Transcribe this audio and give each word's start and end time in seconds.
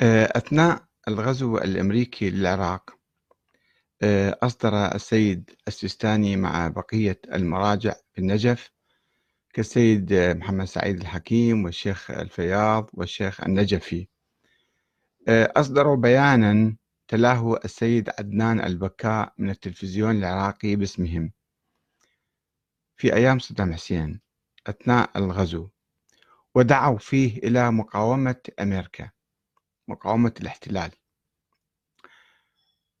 آه، 0.00 0.32
أثناء 0.36 0.84
الغزو 1.08 1.58
الأمريكي 1.58 2.30
للعراق 2.30 2.98
آه، 4.02 4.38
أصدر 4.42 4.94
السيد 4.94 5.50
السيستاني 5.68 6.36
مع 6.36 6.68
بقية 6.68 7.20
المراجع 7.34 7.94
بالنجف 8.16 8.70
كالسيد 9.52 10.14
محمد 10.14 10.64
سعيد 10.64 11.00
الحكيم 11.00 11.64
والشيخ 11.64 12.10
الفياض 12.10 12.90
والشيخ 12.94 13.40
النجفي. 13.40 14.08
آه، 15.28 15.52
أصدروا 15.56 15.96
بيانا 15.96 16.76
تلاه 17.08 17.60
السيد 17.64 18.10
عدنان 18.18 18.60
البكاء 18.60 19.32
من 19.38 19.50
التلفزيون 19.50 20.16
العراقي 20.16 20.76
باسمهم 20.76 21.32
في 22.96 23.14
أيام 23.14 23.38
صدام 23.38 23.72
حسين 23.72 24.20
أثناء 24.66 25.10
الغزو 25.16 25.68
ودعوا 26.54 26.98
فيه 26.98 27.38
إلى 27.38 27.70
مقاومة 27.70 28.40
أمريكا. 28.60 29.10
مقاومة 29.88 30.34
الاحتلال. 30.40 30.90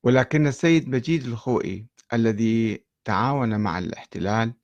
ولكن 0.02 0.46
السيد 0.46 0.88
مجيد 0.88 1.26
الخوئي 1.26 1.86
الذي 2.12 2.84
تعاون 3.04 3.60
مع 3.60 3.78
الاحتلال 3.78 4.54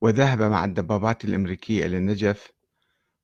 وذهب 0.00 0.42
مع 0.42 0.64
الدبابات 0.64 1.24
الأمريكية 1.24 1.86
إلى 1.86 1.96
النجف 1.96 2.52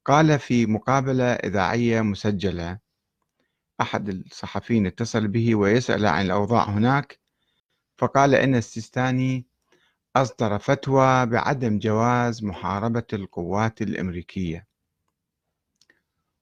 قال 0.05 0.39
في 0.39 0.67
مقابلة 0.67 1.25
إذاعية 1.25 2.01
مسجلة 2.01 2.79
أحد 3.81 4.09
الصحفيين 4.09 4.87
اتصل 4.87 5.29
به 5.29 5.55
ويسأل 5.55 6.07
عن 6.07 6.25
الأوضاع 6.27 6.65
هناك 6.65 7.19
فقال 7.99 8.35
إن 8.35 8.55
السيستاني 8.55 9.47
أصدر 10.17 10.59
فتوى 10.59 11.27
بعدم 11.27 11.79
جواز 11.79 12.45
محاربة 12.45 13.07
القوات 13.13 13.83
الأمريكية. 13.83 14.70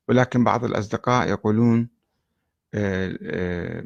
ولكن 0.09 0.45
بعض 0.45 0.65
الأصدقاء 0.65 1.29
يقولون 1.29 1.89
آه، 2.75 3.19
آه، 3.23 3.84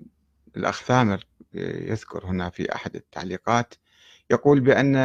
الأخ 0.57 0.83
ثامر 0.83 1.27
يذكر 1.55 2.27
هنا 2.27 2.51
في 2.51 2.75
أحد 2.75 2.97
التعليقات 2.97 3.75
يقول 4.31 4.61
بأن 4.61 4.97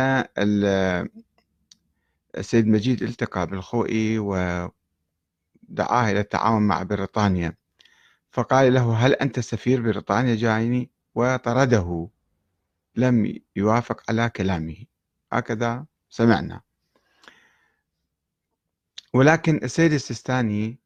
السيد 2.38 2.68
مجيد 2.68 3.04
التقى 3.04 3.48
بالخوئي 3.48 4.20
ودعاه 4.20 4.72
إلى 6.12 6.20
التعاون 6.20 6.62
مع 6.68 6.84
بريطانيا 6.84 7.56
فقال 8.31 8.74
له 8.74 8.94
هل 8.94 9.14
أنت 9.14 9.40
سفير 9.40 9.81
بريطانيا 9.81 10.36
جايني؟ 10.36 10.92
وطرده 11.16 12.09
لم 12.96 13.40
يوافق 13.56 14.04
على 14.09 14.30
كلامه. 14.30 14.76
هكذا 15.31 15.86
سمعنا. 16.09 16.62
ولكن 19.14 19.59
السيد 19.64 19.94
السيستاني 19.94 20.80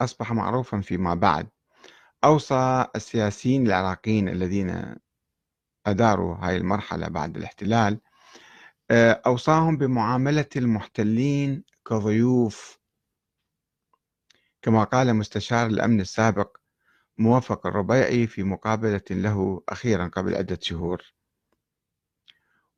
أصبح 0.00 0.32
معروفا 0.32 0.80
فيما 0.80 1.14
بعد. 1.14 1.48
أوصى 2.24 2.86
السياسيين 2.96 3.66
العراقيين 3.66 4.28
الذين 4.28 4.96
أداروا 5.86 6.36
هاي 6.36 6.56
المرحلة 6.56 7.08
بعد 7.08 7.36
الاحتلال 7.36 8.00
آه، 8.90 9.22
أوصاهم 9.26 9.76
بمعاملة 9.76 10.46
المحتلين 10.56 11.64
كضيوف. 11.86 12.78
كما 14.62 14.84
قال 14.84 15.14
مستشار 15.14 15.66
الأمن 15.66 16.00
السابق 16.00 16.56
موفق 17.18 17.66
الربيعي 17.66 18.26
في 18.26 18.42
مقابلة 18.42 19.02
له 19.10 19.62
أخيرا 19.68 20.08
قبل 20.08 20.34
عدة 20.34 20.58
شهور. 20.62 21.02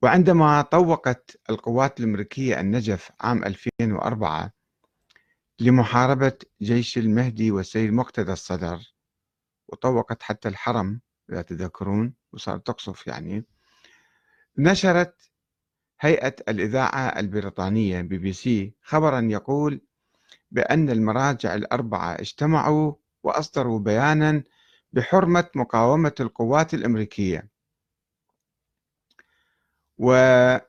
وعندما 0.03 0.63
طوقت 0.63 1.41
القوات 1.51 2.01
الأمريكية 2.01 2.61
النجف 2.61 3.13
عام 3.21 3.45
2004 3.45 4.53
لمحاربة 5.61 6.39
جيش 6.62 6.98
المهدي 6.98 7.50
والسيد 7.50 7.92
مقتدى 7.92 8.33
الصدر. 8.33 8.94
وطوقت 9.69 10.22
حتى 10.22 10.48
الحرم 10.48 11.00
إذا 11.30 11.42
تذكرون 11.42 12.14
وصارت 12.33 12.67
تقصف 12.67 13.06
يعني. 13.06 13.44
نشرت 14.58 15.30
هيئة 16.01 16.36
الإذاعة 16.48 17.20
البريطانية 17.20 18.01
بي 18.01 18.18
بي 18.18 18.33
سي 18.33 18.74
خبرا 18.83 19.20
يقول 19.20 19.80
بأن 20.51 20.90
المراجع 20.90 21.55
الأربعة 21.55 22.14
اجتمعوا 22.14 22.95
وأصدروا 23.23 23.79
بيانا 23.79 24.42
بحرمة 24.92 25.48
مقاومة 25.55 26.14
القوات 26.20 26.74
الأمريكية. 26.74 27.48
وفي 29.98 30.64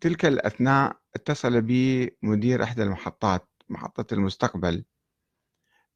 تلك 0.00 0.24
الأثناء 0.24 1.00
اتصل 1.14 1.62
بي 1.62 2.16
مدير 2.22 2.62
إحدى 2.62 2.82
المحطات 2.82 3.49
محطة 3.70 4.14
المستقبل. 4.14 4.84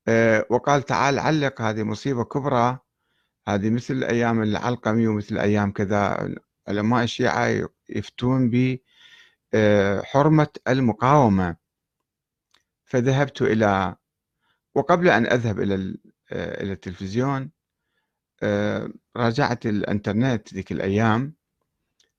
آه، 0.09 0.47
وقال 0.51 0.83
تعال 0.83 1.19
علق 1.19 1.61
هذه 1.63 1.83
مصيبة 1.83 2.25
كبرى 2.25 2.79
هذه 3.49 3.71
مثل 3.71 4.05
أيام 4.05 4.43
العلقمي 4.43 5.07
ومثل 5.07 5.39
أيام 5.39 5.73
كذا. 5.73 6.35
علماء 6.69 7.05
الشيعة 7.05 7.69
يفتون 7.89 8.51
بحرمة 8.51 10.49
آه، 10.67 10.73
المقاومة. 10.73 11.57
فذهبت 12.85 13.43
إلى 13.43 13.97
وقبل 14.75 15.09
أن 15.09 15.27
أذهب 15.27 15.61
إلى 15.61 15.99
آه، 16.33 16.63
إلى 16.63 16.73
التلفزيون 16.73 17.51
راجعت 19.17 19.67
الإنترنت 19.67 20.55
ذيك 20.55 20.73
الأيام 20.73 21.35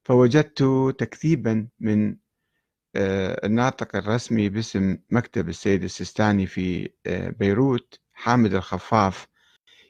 فوجدت 0.03 0.63
تكذيبا 0.99 1.67
من 1.79 2.17
الناطق 2.97 3.95
الرسمي 3.95 4.49
باسم 4.49 4.97
مكتب 5.09 5.49
السيد 5.49 5.83
السيستاني 5.83 6.47
في 6.47 6.89
آه، 7.05 7.29
بيروت 7.29 7.99
حامد 8.13 8.53
الخفاف. 8.53 9.27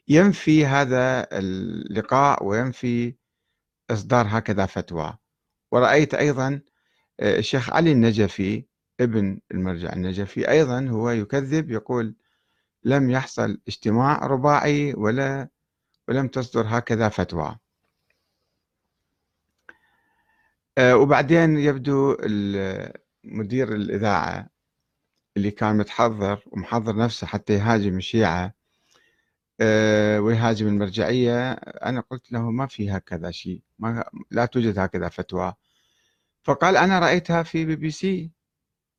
ينفي 0.07 0.65
هذا 0.65 1.27
اللقاء 1.31 2.45
وينفي 2.45 3.15
إصدار 3.91 4.25
هكذا 4.29 4.65
فتوى. 4.65 5.17
ورأيت 5.71 6.13
أيضا 6.13 6.61
آه، 7.19 7.39
الشيخ 7.39 7.69
علي 7.73 7.91
النجفي 7.91 8.65
ابن 8.99 9.39
المرجع 9.51 9.93
النجفي 9.93 10.49
أيضا 10.51 10.87
هو 10.87 11.09
يكذب 11.09 11.71
يقول 11.71 12.15
لم 12.83 13.09
يحصل 13.09 13.61
اجتماع 13.67 14.25
رباعي 14.27 14.93
ولا 14.93 15.49
ولم 16.07 16.27
تصدر 16.27 16.65
هكذا 16.67 17.09
فتوى. 17.09 17.57
وبعدين 20.79 21.57
يبدو 21.57 22.17
مدير 23.23 23.75
الإذاعة 23.75 24.49
اللي 25.37 25.51
كان 25.51 25.77
متحضر 25.77 26.43
ومحضر 26.47 26.95
نفسه 26.97 27.27
حتى 27.27 27.53
يهاجم 27.53 27.97
الشيعة 27.97 28.53
آه، 29.61 30.19
ويهاجم 30.21 30.67
المرجعية 30.67 31.51
أنا 31.53 32.01
قلت 32.01 32.31
له 32.31 32.51
ما 32.51 32.67
في 32.67 32.91
هكذا 32.91 33.31
شيء 33.31 33.61
ما 33.79 34.09
لا 34.31 34.45
توجد 34.45 34.79
هكذا 34.79 35.09
فتوى. 35.09 35.53
فقال 36.43 36.77
أنا 36.77 36.99
رأيتها 36.99 37.43
في 37.43 37.65
بي 37.65 37.75
بي 37.75 37.91
سي. 37.91 38.31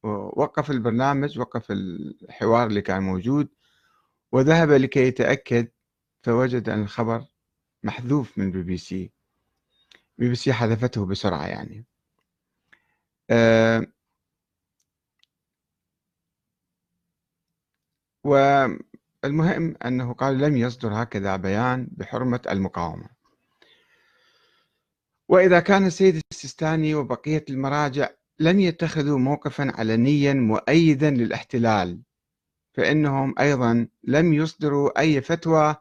وقف 0.03 0.71
البرنامج 0.71 1.39
وقف 1.39 1.71
الحوار 1.71 2.67
اللي 2.67 2.83
كان 2.83 3.03
موجود 3.03 3.49
وذهب 4.33 4.71
لكي 4.71 5.01
يتأكد 5.09 5.69
فوجد 6.23 6.69
أن 6.69 6.83
الخبر 6.83 7.25
محذوف 7.85 8.39
من 8.39 8.53
بي 8.53 8.63
بي 8.63 8.77
سي. 8.77 9.13
بي 10.19 10.29
بي 10.29 10.35
سي 10.35 10.53
حذفته 10.53 11.07
بسرعة 11.07 11.47
يعني. 11.47 11.85
آه، 13.31 13.87
والمهم 18.25 19.75
أنه 19.85 20.13
قال 20.15 20.39
لم 20.39 20.57
يصدر 20.57 21.03
هكذا 21.03 21.37
بيان 21.37 21.89
بحرمة 21.91 22.41
المقاومة. 22.51 23.09
وإذا 25.29 25.61
كان 25.61 25.87
السيد 25.87 26.21
السيستاني 26.33 26.95
وبقية 26.95 27.45
المراجع 27.51 28.09
لم 28.41 28.61
يتخذوا 28.61 29.19
موقفا 29.19 29.73
علنيا 29.75 30.35
مؤيدا 30.35 31.11
للاحتلال 31.11 32.03
فإنهم 32.75 33.35
أيضا 33.41 33.89
لم 34.05 34.33
يصدروا 34.33 35.01
أي 35.01 35.21
فتوى 35.21 35.77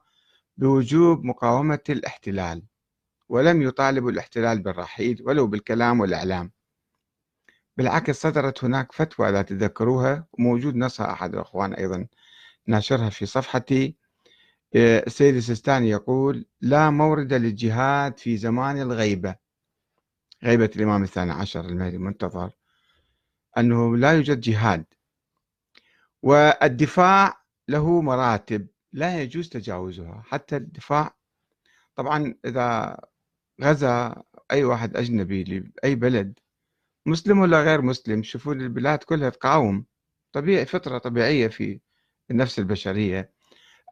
بوجوب 0.57 1.25
مقاومة 1.25 1.79
الاحتلال. 1.89 2.63
ولم 3.29 3.61
يطالبوا 3.61 4.11
الاحتلال 4.11 4.59
بالرحيل 4.59 5.21
ولو 5.25 5.47
بالكلام 5.47 5.99
والإعلام. 5.99 6.51
بالعكس 7.77 8.21
صدرت 8.21 8.63
هناك 8.63 8.91
فتوى 8.91 9.29
إذا 9.29 9.41
تذكروها 9.41 10.27
وموجود 10.33 10.75
نصها 10.75 11.11
أحد 11.11 11.33
الأخوان 11.33 11.73
أيضا 11.73 12.07
ناشرها 12.67 13.09
في 13.09 13.25
صفحتي. 13.25 13.95
آه، 14.75 15.03
السيد 15.07 15.35
السيستاني 15.35 15.89
يقول 15.89 16.45
لا 16.61 16.89
مورد 16.89 17.33
للجهاد 17.33 18.17
في 18.19 18.37
زمان 18.37 18.81
الغيبة. 18.81 19.35
غيبة 20.43 20.69
الإمام 20.75 21.03
الثاني 21.03 21.31
عشر 21.31 21.65
المهدي 21.65 21.95
المنتظر. 21.95 22.51
أنه 23.57 23.97
لا 23.97 24.11
يوجد 24.11 24.39
جهاد. 24.39 24.85
والدفاع 26.23 27.41
له 27.67 28.01
مراتب 28.01 28.67
لا 28.93 29.21
يجوز 29.21 29.49
تجاوزها 29.49 30.23
حتى 30.25 30.55
الدفاع. 30.55 31.15
طبعا 31.95 32.35
إذا 32.45 32.97
غزا 33.61 34.23
أي 34.51 34.63
واحد 34.63 34.97
أجنبي 34.97 35.43
لأي 35.43 35.95
بلد 35.95 36.39
مسلم 37.05 37.39
ولا 37.39 37.63
غير 37.63 37.81
مسلم 37.81 38.23
شوفوا 38.23 38.53
البلاد 38.53 39.03
كلها 39.03 39.29
تقاوم. 39.29 39.85
طبيعي 40.31 40.65
فطرة 40.65 40.97
طبيعية 40.97 41.47
في 41.47 41.79
النفس 42.31 42.59
البشرية. 42.59 43.31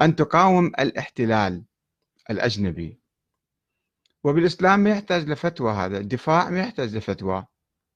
أن 0.01 0.15
تقاوم 0.15 0.65
الاحتلال 0.65 1.63
الأجنبي. 2.29 2.99
وبالإسلام 4.23 4.79
ما 4.79 4.89
يحتاج 4.89 5.29
لفتوى 5.29 5.73
هذا 5.73 5.97
الدفاع 5.97 6.49
ما 6.49 6.59
يحتاج 6.59 6.95
لفتوى. 6.95 7.45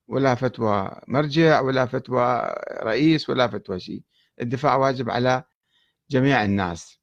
ولا 0.07 0.35
فتوى 0.35 1.01
مرجع 1.07 1.59
ولا 1.59 1.85
فتوى 1.85 2.55
رئيس 2.83 3.29
ولا 3.29 3.47
فتوى 3.47 3.79
شيء. 3.79 4.03
الدفاع 4.41 4.75
واجب 4.75 5.09
على 5.09 5.43
جميع 6.09 6.43
الناس. 6.43 7.01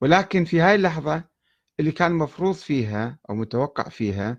ولكن 0.00 0.44
في 0.44 0.60
هاي 0.60 0.74
اللحظة 0.74 1.29
اللي 1.80 1.92
كان 1.92 2.12
مفروض 2.12 2.54
فيها 2.54 3.18
أو 3.30 3.34
متوقع 3.34 3.88
فيها 3.88 4.38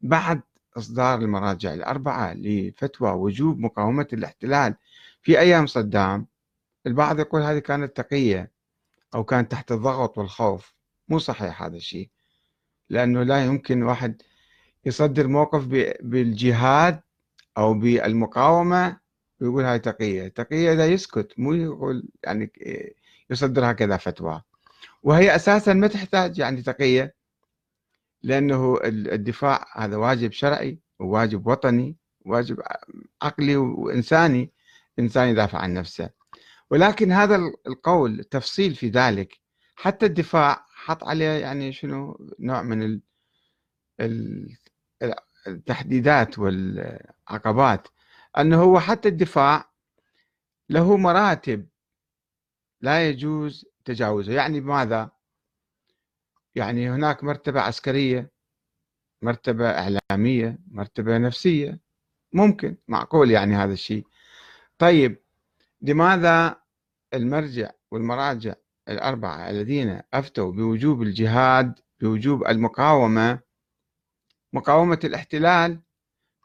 بعد 0.00 0.40
إصدار 0.76 1.18
المراجع 1.18 1.74
الأربعة 1.74 2.34
لفتوى 2.34 3.10
وجوب 3.10 3.58
مقاومة 3.58 4.08
الاحتلال 4.12 4.74
في 5.22 5.38
أيام 5.40 5.66
صدام 5.66 6.26
البعض 6.86 7.20
يقول 7.20 7.42
هذه 7.42 7.58
كانت 7.58 7.96
تقية 7.96 8.50
أو 9.14 9.24
كانت 9.24 9.52
تحت 9.52 9.72
الضغط 9.72 10.18
والخوف. 10.18 10.74
مو 11.08 11.18
صحيح 11.18 11.62
هذا 11.62 11.76
الشيء 11.76 12.08
لأنه 12.90 13.22
لا 13.22 13.44
يمكن 13.44 13.82
واحد 13.82 14.22
يصدر 14.84 15.26
موقف 15.26 15.64
بالجهاد 16.00 17.00
أو 17.58 17.74
بالمقاومة 17.74 18.96
ويقول 19.40 19.64
هاي 19.64 19.78
تقية. 19.78 20.28
تقية 20.28 20.72
إذا 20.72 20.86
يسكت 20.86 21.32
مو 21.38 21.54
يقول 21.54 22.08
يعني 22.24 22.52
يصدر 23.30 23.70
هكذا 23.70 23.96
فتوى. 23.96 24.42
وهي 25.02 25.36
أساسا 25.36 25.72
ما 25.72 25.86
تحتاج 25.86 26.38
يعني 26.38 26.62
تقية 26.62 27.14
لأنه 28.22 28.78
الدفاع 28.84 29.66
هذا 29.76 29.96
واجب 29.96 30.32
شرعي 30.32 30.78
وواجب 30.98 31.46
وطني 31.46 31.96
واجب 32.26 32.62
عقلي 33.22 33.56
وإنساني 33.56 34.52
إنسان 34.98 35.28
يدافع 35.28 35.58
عن 35.58 35.74
نفسه. 35.74 36.10
ولكن 36.70 37.12
هذا 37.12 37.36
القول 37.66 38.24
تفصيل 38.24 38.74
في 38.74 38.88
ذلك. 38.88 39.40
حتى 39.76 40.06
الدفاع 40.06 40.66
حط 40.74 41.04
عليه 41.04 41.24
يعني 41.24 41.72
شنو؟ 41.72 42.30
نوع 42.40 42.62
من 42.62 43.00
التحديدات 45.46 46.38
والعقبات. 46.38 47.88
أنه 48.38 48.62
هو 48.62 48.80
حتى 48.80 49.08
الدفاع 49.08 49.70
له 50.70 50.96
مراتب 50.96 51.68
لا 52.80 53.08
يجوز 53.08 53.66
تجاوزها 53.84 54.34
يعني 54.34 54.60
بماذا؟ 54.60 55.10
يعني 56.54 56.90
هناك 56.90 57.24
مرتبة 57.24 57.60
عسكرية 57.60 58.30
مرتبة 59.22 59.70
إعلامية 59.70 60.58
مرتبة 60.70 61.18
نفسية. 61.18 61.80
ممكن 62.32 62.76
معقول 62.88 63.30
يعني 63.30 63.54
هذا 63.54 63.72
الشيء. 63.72 64.06
طيب 64.78 65.22
لماذا 65.82 66.60
المرجع 67.14 67.70
والمراجع 67.90 68.54
الأربعة 68.88 69.50
الذين 69.50 70.02
أفتوا 70.14 70.52
بوجوب 70.52 71.02
الجهاد 71.02 71.78
بوجوب 72.00 72.46
المقاومة 72.46 73.40
مقاومة 74.52 75.00
الاحتلال 75.04 75.80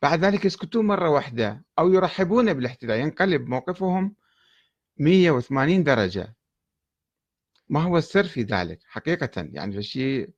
بعد 0.02 0.26
ذلك 0.26 0.46
يسكتون 0.46 0.88
مرة 0.88 1.10
واحدة 1.10 1.66
أو 1.80 1.94
يرحبون 1.94 2.54
بالاحتلال 2.54 3.00
ينقلب 3.00 3.48
موقفهم 3.48 4.16
180 4.98 5.84
درجة. 5.84 6.36
ما 7.74 7.84
هو 7.84 7.98
السر 7.98 8.24
في 8.24 8.42
ذلك 8.42 8.80
حقيقة. 8.88 9.30
يعني 9.36 9.78
الشيء 9.78 10.30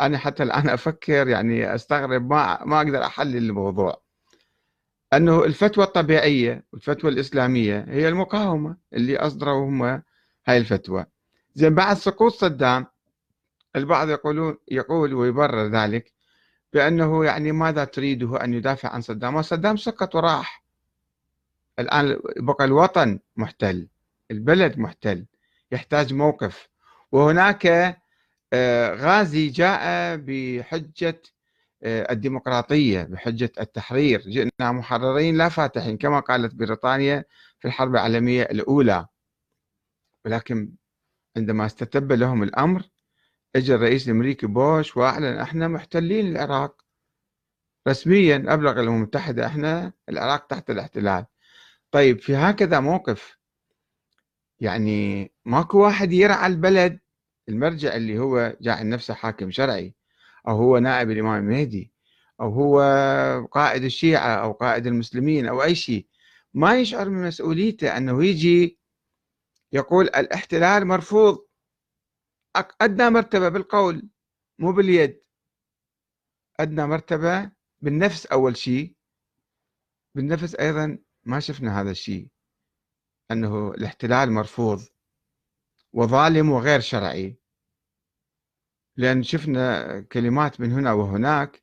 أنا 0.00 0.18
حتى 0.18 0.42
الآن 0.42 0.68
أفكر 0.78 1.28
يعني 1.28 1.74
أستغرب 1.74 2.30
ما 2.30 2.64
ما 2.64 2.76
أقدر 2.76 3.04
أحلل 3.06 3.36
الموضوع. 3.36 4.02
أنه 5.12 5.44
الفتوى 5.44 5.84
الطبيعية 5.84 6.64
والفتوى 6.72 7.10
الإسلامية 7.10 7.84
هي 7.88 8.08
المقاومة 8.08 8.76
اللي 8.92 9.16
أصدروا 9.18 9.68
هم 9.68 9.82
هاي 10.46 10.58
الفتوى. 10.58 11.06
زين 11.54 11.74
بعد 11.74 11.96
سقوط 11.96 12.32
صدام 12.32 12.86
البعض 13.76 14.08
يقولون 14.08 14.56
يقول 14.70 15.14
ويبرر 15.14 15.66
ذلك 15.66 16.12
بأنه 16.72 17.24
يعني 17.24 17.52
ماذا 17.52 17.84
تريده 17.84 18.44
أن 18.44 18.54
يدافع 18.54 18.88
عن 18.88 19.00
صدام؟ 19.00 19.42
صدام 19.42 19.76
سقط 19.76 20.14
وراح. 20.14 20.64
الآن 21.78 22.20
بقى 22.36 22.64
الوطن 22.64 23.18
محتل 23.36 23.88
البلد 24.30 24.78
محتل 24.78 25.26
يحتاج 25.72 26.14
موقف. 26.14 26.71
وهناك 27.12 27.66
آه، 28.52 28.94
غازي 28.94 29.48
جاء 29.48 30.16
بحجة 30.16 31.22
آه، 31.82 32.12
الديمقراطية 32.12 33.02
بحجة 33.02 33.52
التحرير. 33.60 34.20
جئنا 34.20 34.72
محررين 34.72 35.36
لا 35.38 35.48
فاتحين 35.48 35.98
كما 35.98 36.20
قالت 36.20 36.54
بريطانيا 36.54 37.24
في 37.60 37.68
الحرب 37.68 37.94
العالمية 37.94 38.42
الأولى. 38.42 39.06
ولكن 40.24 40.72
عندما 41.36 41.66
استتب 41.66 42.12
لهم 42.12 42.42
الأمر 42.42 42.82
اجى 43.56 43.74
الرئيس 43.74 44.08
الأمريكي 44.08 44.46
بوش 44.46 44.96
وأعلن 44.96 45.38
إحنا 45.38 45.68
محتلين 45.68 46.26
العراق. 46.36 46.82
رسميا 47.88 48.36
أبلغ 48.48 48.80
الأمم 48.80 48.96
المتحدة 48.96 49.46
إحنا 49.46 49.92
العراق 50.08 50.46
تحت 50.46 50.70
الاحتلال. 50.70 51.26
طيب 51.90 52.20
في 52.20 52.36
هكذا 52.36 52.80
موقف 52.80 53.38
يعني 54.60 55.32
ماكو 55.44 55.78
واحد 55.78 56.12
يرعى 56.12 56.46
البلد 56.46 57.01
المرجع 57.48 57.96
اللي 57.96 58.18
هو 58.18 58.56
جاعل 58.60 58.88
نفسه 58.88 59.14
حاكم 59.14 59.50
شرعي 59.50 59.94
أو 60.48 60.56
هو 60.56 60.78
نائب 60.78 61.10
الإمام 61.10 61.42
المهدي 61.44 61.92
أو 62.40 62.50
هو 62.50 62.80
قائد 63.52 63.84
الشيعة 63.84 64.34
أو 64.34 64.52
قائد 64.52 64.86
المسلمين 64.86 65.46
أو 65.46 65.62
أي 65.62 65.74
شيء. 65.74 66.06
ما 66.54 66.80
يشعر 66.80 67.08
من 67.08 67.26
مسؤوليته 67.26 67.96
أنه 67.96 68.24
يجي 68.24 68.78
يقول 69.72 70.04
الاحتلال 70.06 70.86
مرفوض. 70.86 71.46
أدنى 72.80 73.10
مرتبة 73.10 73.48
بالقول 73.48 74.08
مو 74.58 74.72
باليد. 74.72 75.22
أدنى 76.60 76.86
مرتبة 76.86 77.50
بالنفس 77.80 78.26
أول 78.26 78.56
شيء. 78.56 78.94
بالنفس 80.14 80.54
أيضا 80.54 80.98
ما 81.24 81.40
شفنا 81.40 81.80
هذا 81.80 81.90
الشيء 81.90 82.28
أنه 83.30 83.70
الاحتلال 83.70 84.32
مرفوض. 84.32 84.91
وظالم 85.92 86.50
وغير 86.50 86.80
شرعي. 86.80 87.38
لأن 88.96 89.22
شفنا 89.22 90.00
كلمات 90.00 90.60
من 90.60 90.72
هنا 90.72 90.92
وهناك 90.92 91.62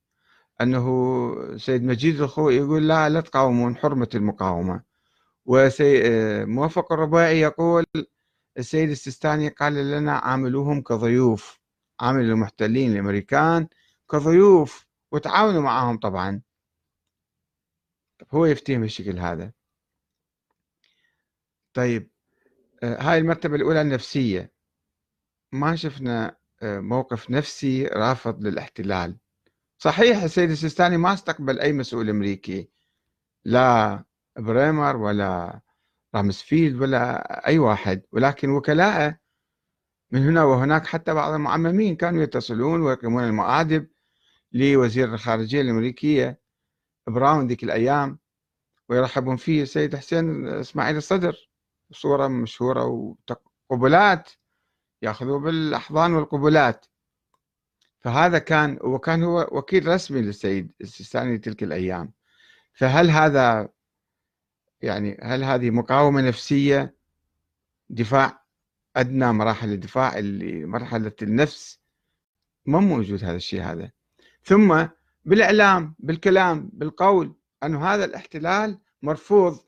أنه 0.62 1.58
سيد 1.58 1.84
مجيد 1.84 2.22
الخوي 2.22 2.56
يقول 2.56 2.88
لا 2.88 3.10
لا 3.10 3.22
تقاومون 3.22 3.78
حرمة 3.78 4.10
المقاومة. 4.16 4.84
وموفق 5.46 6.94
الرباعي 6.94 7.40
يقول 7.40 7.86
السيد 8.58 8.90
السيستاني 8.90 9.50
قال 9.50 9.74
لنا 9.92 10.18
عاملوهم 10.18 10.81
كضيوف. 10.81 11.59
عامل 12.00 12.24
المحتلين 12.24 12.92
الأمريكان 12.92 13.68
كضيوف 14.12 14.88
وتعاونوا 15.12 15.62
معهم 15.62 15.98
طبعا. 15.98 16.42
هو 18.31 18.45
يفتهم 18.45 18.81
بالشكل 18.81 19.19
هذا. 19.19 19.52
طيب 21.74 22.08
هاي 22.83 23.18
المرتبة 23.18 23.56
الأولى 23.56 23.81
النفسية. 23.81 24.54
ما 25.52 25.76
شفنا 25.76 26.38
آه، 26.62 26.80
موقف 26.80 27.30
نفسي 27.30 27.88
رافض 27.88 28.44
للاحتلال. 28.44 29.18
صحيح 29.78 30.24
السيد 30.24 30.50
السيستاني 30.50 30.98
ما 30.98 31.14
استقبل 31.14 31.59
أي 31.59 31.74
مسؤول 31.74 32.09
أمريكي. 32.09 32.69
لا 33.45 34.04
بريمر 34.38 34.98
ولا 34.98 35.62
رامسفيلد 36.16 36.81
ولا 36.81 37.48
أي 37.48 37.59
واحد. 37.59 38.02
ولكن 38.12 38.50
وكلاءه 38.50 39.18
من 40.12 40.24
هنا 40.24 40.44
وهناك 40.44 40.88
حتى 40.88 41.14
بعض 41.14 41.33
المعممين 41.33 41.95
كانوا 41.95 42.24
يتصلون 42.24 42.81
ويقيمون 42.81 43.24
المآدب 43.24 43.88
لوزير 44.52 45.14
الخارجية 45.14 45.62
الأمريكية 45.62 46.42
براون 47.07 47.48
ذيك 47.48 47.64
الأيام. 47.64 48.19
ويرحبون 48.90 49.36
فيه 49.36 49.62
السيد 49.64 49.95
حسين 49.95 50.48
إسماعيل 50.48 50.98
الصدر. 50.98 51.50
صورة 51.92 52.28
مشهورة 52.28 53.16
وقبلات 53.69 54.30
ياخذوا 55.02 55.40
بالأحضان 55.40 56.14
والقبلات. 56.14 56.86
فهذا 58.00 58.40
كان 58.40 58.80
وكان 58.81 59.24
هو 59.24 59.50
وكيل 59.52 59.88
رسمي 59.88 60.22
للسيد 60.22 60.72
السيستاني 60.81 61.38
تلك 61.38 61.64
الأيام. 61.64 62.14
فهل 62.74 63.10
هذا 63.10 63.69
يعني 64.81 65.18
هل 65.24 65.44
هذه 65.44 65.69
مقاومة 65.69 66.22
نفسية؟ 66.22 66.96
دفاع 67.90 68.46
أدنى 68.96 69.31
مراحل 69.34 69.72
الدفاع 69.72 70.18
اللي 70.18 70.66
مرحلة 70.66 71.12
النفس. 71.22 71.80
ما 72.66 72.80
موجود 72.80 73.24
هذا 73.24 73.36
الشيء 73.36 73.62
هذا. 73.62 73.92
ثم 74.44 74.88
بالإعلام 75.26 75.96
بالكلام 76.00 76.69
بالقول 76.74 77.36
أن 77.64 77.76
هذا 77.76 78.06
الاحتلال 78.06 78.80
مرفوض 79.02 79.60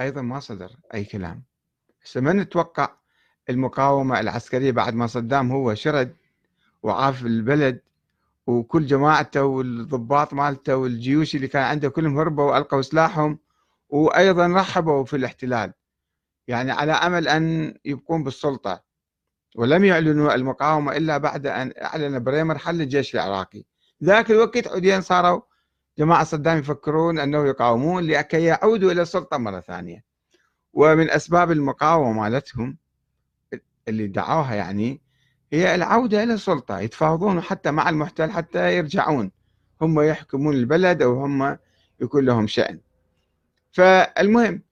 أيضا 0.00 0.22
ما 0.22 0.40
صدر 0.40 0.70
أي 0.94 1.04
كلام. 1.04 1.42
هسه 2.04 2.20
من 2.20 2.36
نتوقع 2.36 2.88
المقاومة 3.50 4.20
العسكرية 4.20 4.70
بعد 4.72 4.94
ما 4.94 5.06
صدام 5.06 5.52
هو 5.52 5.74
شرد 5.74 6.16
وعاف 6.82 7.22
البلد 7.26 7.80
وكل 8.46 8.86
جماعته 8.86 9.44
والضباط 9.44 10.34
مالته 10.34 10.76
والجيوش 10.76 11.34
اللي 11.36 11.48
كان 11.48 11.62
عنده 11.62 11.88
كلهم 11.88 12.18
هربوا 12.18 12.52
وألقوا 12.52 12.82
سلاحهم 12.82 13.38
وأيضا 13.88 14.48
رحبوا 14.48 15.04
في 15.04 15.16
الاحتلال. 15.16 15.72
يعني 16.48 16.70
على 16.70 16.92
أمل 16.92 17.28
أن 17.28 17.74
يبقون 17.84 18.24
بالسلطة. 18.24 18.82
ولم 19.56 19.84
يعلنوا 19.84 20.34
المقاومة 20.34 20.96
إلا 20.96 21.18
بعد 21.18 21.46
أن 21.46 21.72
أعلن 21.82 22.24
بريمر 22.24 22.58
حل 22.58 22.80
الجيش 22.80 23.14
العراقي. 23.14 23.64
ذاك 24.04 24.30
الوقت 24.30 24.68
عودين 24.68 25.00
صاروا 25.00 25.40
جماعة 26.02 26.24
صدام 26.24 26.58
يفكرون 26.58 27.18
أنه 27.18 27.46
يقاومون 27.46 28.04
لكي 28.04 28.44
يعودوا 28.44 28.92
إلى 28.92 29.02
السلطة 29.02 29.36
مرة 29.36 29.60
ثانية. 29.60 30.04
ومن 30.72 31.10
أسباب 31.10 31.50
المقاومة 31.50 32.12
مالتهم 32.20 32.78
اللي 33.88 34.06
دعوها 34.06 34.54
يعني 34.54 35.00
هي 35.52 35.74
العودة 35.74 36.22
إلى 36.22 36.34
السلطة 36.34 36.80
يتفاوضون 36.80 37.40
حتى 37.40 37.70
مع 37.70 37.88
المحتل 37.88 38.30
حتى 38.30 38.76
يرجعون. 38.76 39.30
هم 39.80 40.00
يحكمون 40.00 40.54
البلد 40.54 41.02
أو 41.02 41.24
هم 41.24 41.58
يكون 42.00 42.24
لهم 42.24 42.46
شأن. 42.46 42.80
فالمهم 43.72 44.62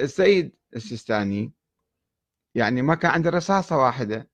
السيد 0.00 0.52
السيستاني 0.76 1.52
يعني 2.54 2.82
ما 2.82 2.94
كان 2.94 3.10
عنده 3.10 3.30
رصاصة 3.30 3.78
واحدة 3.78 4.28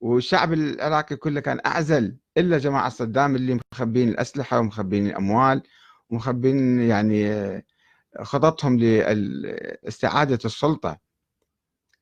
والشعب 0.00 0.52
العراقي 0.52 1.16
كله 1.16 1.40
كان 1.40 1.60
أعزل 1.66 2.16
إلا 2.36 2.58
جماعة 2.58 2.88
صدام 2.88 3.36
اللي 3.36 3.60
مخبين 3.72 4.08
الأسلحة 4.08 4.58
ومخبين 4.58 5.06
الأموال 5.06 5.62
ومخبين 6.10 6.80
يعني 6.80 7.26
خططهم 8.22 8.78
لاستعادة 8.78 10.38
السلطة. 10.44 10.98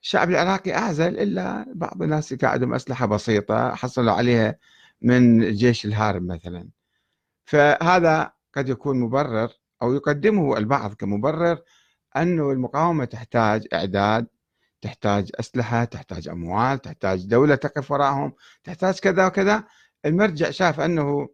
الشعب 0.03 0.31
العراقي 0.31 0.75
أعزل 0.75 1.19
إلا 1.19 1.67
بعض 1.75 2.03
الناس 2.03 2.33
اللي 2.33 2.49
عندهم 2.49 2.75
أسلحة 2.75 3.07
بسيطة 3.07 3.75
حصلوا 3.75 4.13
عليها 4.13 4.59
من 5.03 5.43
الجيش 5.43 5.85
الهارب 5.85 6.23
مثلا. 6.23 6.69
فهذا 7.45 8.33
قد 8.55 8.69
يكون 8.69 9.01
مبرر 9.01 9.49
أو 9.83 9.95
يقدمه 9.95 10.59
البعض 10.59 10.95
كمبرر 10.95 11.59
أنه 12.17 12.51
المقاومة 12.51 13.05
تحتاج 13.05 13.67
إعداد 13.73 14.27
تحتاج 14.85 15.31
أسلحة 15.41 15.85
تحتاج 15.85 16.29
أموال 16.29 16.79
تحتاج 16.79 17.27
دولة 17.27 17.55
تقف 17.55 17.91
وراءهم 17.91 18.33
تحتاج 18.65 18.99
كذا 18.99 19.27
وكذا. 19.27 19.65
المرجع 20.05 20.51
شاف 20.51 20.81
أنه 20.81 21.29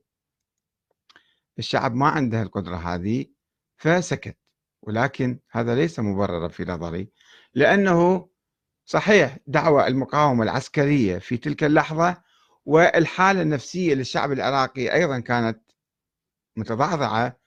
الشعب 1.58 1.94
ما 1.94 2.08
عنده 2.08 2.42
القدرة 2.42 2.76
هذه 2.76 3.26
فسكت. 3.76 4.36
ولكن 4.82 5.38
هذا 5.50 5.74
ليس 5.74 6.00
مبررا 6.00 6.48
في 6.48 6.64
نظري 6.64 7.10
لأنه 7.54 8.28
صحيح 8.84 9.38
دعوة 9.46 9.86
المقاومة 9.86 10.44
العسكرية 10.44 11.18
في 11.18 11.36
تلك 11.36 11.64
اللحظة 11.64 12.22
والحالة 12.64 13.42
النفسية 13.42 13.94
للشعب 13.94 14.32
العراقي 14.32 14.94
أيضا 14.94 15.20
كانت 15.20 15.60
متضعضعة. 16.56 17.40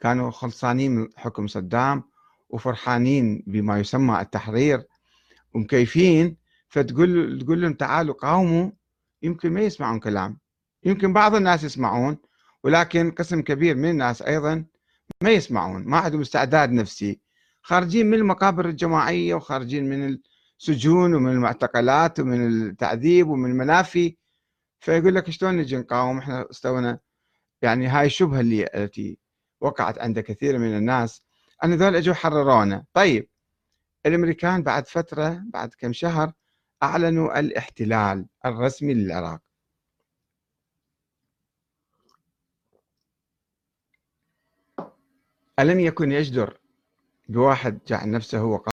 كانوا 0.00 0.30
خلصانين 0.30 0.90
من 0.90 1.08
حكم 1.16 1.46
صدام 1.46 2.10
وفرحانين 2.48 3.44
بما 3.46 3.80
يسمى 3.80 4.20
التحرير. 4.20 4.89
ومكيفين 5.54 6.36
فتقول 6.68 7.38
تقول 7.42 7.62
لهم 7.62 7.74
تعالوا 7.74 8.14
قاوموا 8.14 8.70
يمكن 9.22 9.52
ما 9.52 9.60
يسمعون 9.60 10.00
كلام. 10.00 10.38
يمكن 10.84 11.12
بعض 11.12 11.34
الناس 11.34 11.64
يسمعون 11.64 12.18
ولكن 12.64 13.10
قسم 13.10 13.42
كبير 13.42 13.76
من 13.76 13.90
الناس 13.90 14.22
أيضا 14.22 14.64
ما 15.22 15.30
يسمعون 15.30 15.84
ما 15.84 15.96
عندهم 15.96 16.20
استعداد 16.20 16.72
نفسي. 16.72 17.20
خارجين 17.62 18.06
من 18.06 18.14
المقابر 18.14 18.68
الجماعية 18.68 19.34
وخارجين 19.34 19.88
من 19.88 20.18
السجون 20.60 21.14
ومن 21.14 21.32
المعتقلات 21.32 22.20
ومن 22.20 22.46
التعذيب 22.46 23.28
ومن 23.28 23.50
المنافي. 23.50 24.16
فيقول 24.80 25.14
لك 25.14 25.30
شلون 25.30 25.56
نجي 25.56 25.76
نقاوم؟ 25.76 26.18
إحنا 26.18 26.50
استوينا 26.50 26.98
يعني 27.62 27.86
هاي 27.86 28.06
الشبهه 28.06 28.40
اللي 28.40 28.68
التي 28.74 29.18
وقعت 29.60 29.98
عند 29.98 30.20
كثير 30.20 30.58
من 30.58 30.76
الناس. 30.76 31.22
أن 31.64 31.74
ذول 31.74 31.96
إجوا 31.96 32.14
حررونا. 32.14 32.84
طيب 32.94 33.29
الأمريكان 34.06 34.62
بعد 34.62 34.86
فترة 34.88 35.42
بعد 35.44 35.74
كم 35.74 35.92
شهر 35.92 36.32
أعلنوا 36.82 37.40
الاحتلال 37.40 38.26
الرسمي 38.46 38.94
للعراق. 38.94 39.40
ألم 45.58 45.80
يكن 45.80 46.12
يجدر 46.12 46.60
بواحد 47.28 47.78
جعل 47.86 48.10
نفسه 48.10 48.38
هو 48.38 48.58